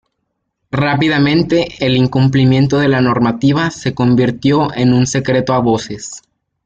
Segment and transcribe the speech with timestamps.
[0.71, 6.23] Rápidamente, el incumplimiento de la normativa se convirtió en un secreto a voces.